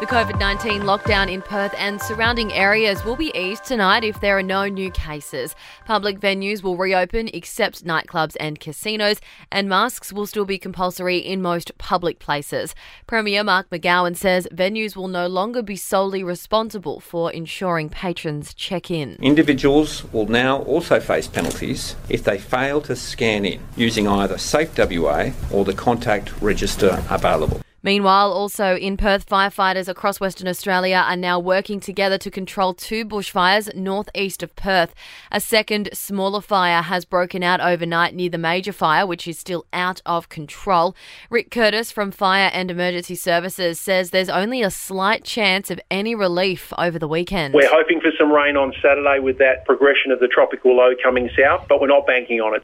[0.00, 4.38] The COVID 19 lockdown in Perth and surrounding areas will be eased tonight if there
[4.38, 5.54] are no new cases.
[5.84, 9.20] Public venues will reopen except nightclubs and casinos,
[9.52, 12.74] and masks will still be compulsory in most public places.
[13.06, 18.90] Premier Mark McGowan says venues will no longer be solely responsible for ensuring patrons check
[18.90, 19.18] in.
[19.20, 24.70] Individuals will now also face penalties if they fail to scan in using either Safe
[24.78, 27.60] WA or the contact register available.
[27.82, 33.06] Meanwhile, also in Perth, firefighters across Western Australia are now working together to control two
[33.06, 34.94] bushfires northeast of Perth.
[35.32, 39.64] A second, smaller fire has broken out overnight near the major fire, which is still
[39.72, 40.94] out of control.
[41.30, 46.14] Rick Curtis from Fire and Emergency Services says there's only a slight chance of any
[46.14, 47.54] relief over the weekend.
[47.54, 51.30] We're hoping for some rain on Saturday with that progression of the tropical low coming
[51.34, 52.62] south, but we're not banking on it.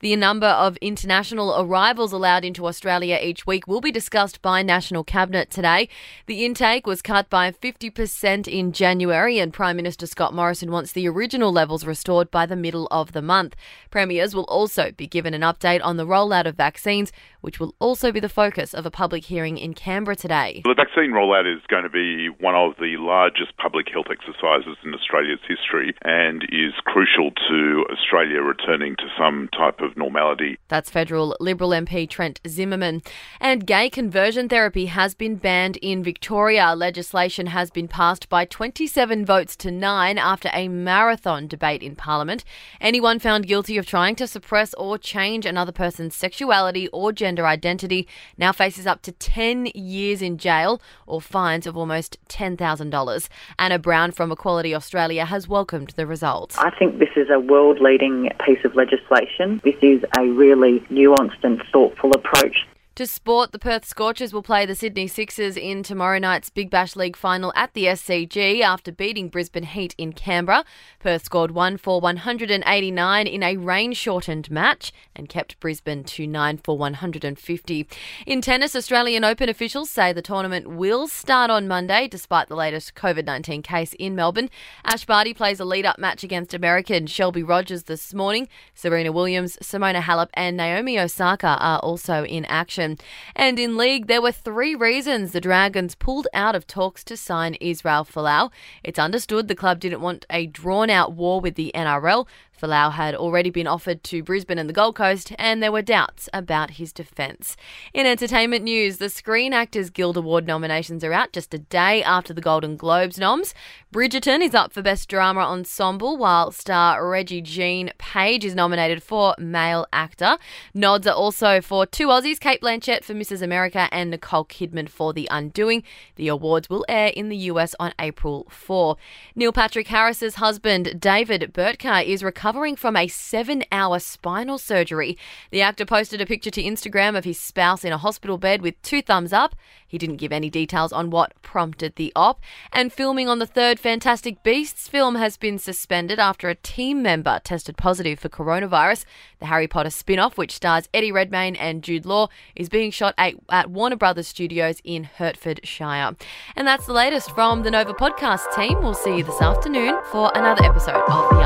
[0.00, 5.02] The number of international arrivals allowed into Australia each week will be discussed by National
[5.02, 5.88] Cabinet today.
[6.26, 11.08] The intake was cut by 50% in January, and Prime Minister Scott Morrison wants the
[11.08, 13.56] original levels restored by the middle of the month.
[13.90, 18.12] Premiers will also be given an update on the rollout of vaccines, which will also
[18.12, 20.60] be the focus of a public hearing in Canberra today.
[20.64, 24.92] The vaccine rollout is going to be one of the largest public health exercises in
[24.92, 30.58] Australia's history and is crucial to Australia returning to some type of of normality.
[30.68, 33.02] That's federal Liberal MP Trent Zimmerman.
[33.40, 36.74] And gay conversion therapy has been banned in Victoria.
[36.74, 42.44] Legislation has been passed by 27 votes to 9 after a marathon debate in Parliament.
[42.80, 48.06] Anyone found guilty of trying to suppress or change another person's sexuality or gender identity
[48.36, 53.28] now faces up to 10 years in jail or fines of almost $10,000.
[53.58, 56.56] Anna Brown from Equality Australia has welcomed the result.
[56.58, 59.60] I think this is a world leading piece of legislation.
[59.64, 62.66] This is a really nuanced and thoughtful approach
[62.96, 66.96] to sport, the Perth Scorchers will play the Sydney Sixers in tomorrow night's Big Bash
[66.96, 70.64] League final at the SCG after beating Brisbane Heat in Canberra.
[70.98, 76.56] Perth scored 1 for 189 in a rain shortened match and kept Brisbane to 9
[76.64, 77.86] for 150.
[78.24, 82.94] In tennis, Australian Open officials say the tournament will start on Monday despite the latest
[82.94, 84.48] COVID 19 case in Melbourne.
[84.84, 88.48] Ash Barty plays a lead up match against American Shelby Rogers this morning.
[88.74, 92.85] Serena Williams, Simona Halep, and Naomi Osaka are also in action.
[93.34, 97.54] And in league, there were three reasons the Dragons pulled out of talks to sign
[97.60, 98.50] Israel Folau.
[98.84, 102.26] It's understood the club didn't want a drawn out war with the NRL,
[102.60, 106.28] Folau had already been offered to Brisbane and the Gold Coast, and there were doubts
[106.32, 107.54] about his defence.
[107.92, 112.32] In entertainment news, the Screen Actors Guild Award nominations are out just a day after
[112.32, 113.54] the Golden Globes noms.
[113.92, 119.86] Bridgerton is up for Best Drama Ensemble, while star Regé-Jean Page is nominated for Male
[119.92, 120.38] Actor.
[120.72, 123.42] Nods are also for two Aussies, Cate Blanchett for Mrs.
[123.42, 125.82] America and Nicole Kidman for The Undoing.
[126.16, 128.96] The awards will air in the US on April 4.
[129.34, 135.18] Neil Patrick Harris's husband, David Burtka, is recovering recovering from a seven hour spinal surgery.
[135.50, 138.80] The actor posted a picture to Instagram of his spouse in a hospital bed with
[138.82, 139.56] two thumbs up.
[139.86, 142.40] He didn't give any details on what prompted the op.
[142.72, 147.40] And filming on the third Fantastic Beasts film has been suspended after a team member
[147.44, 149.04] tested positive for coronavirus.
[149.38, 153.14] The Harry Potter spin off, which stars Eddie Redmayne and Jude Law, is being shot
[153.18, 156.16] at, at Warner Brothers Studios in Hertfordshire.
[156.56, 158.80] And that's the latest from the Nova podcast team.
[158.80, 161.36] We'll see you this afternoon for another episode of The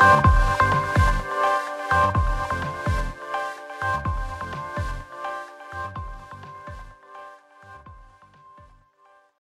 [0.00, 0.39] Update.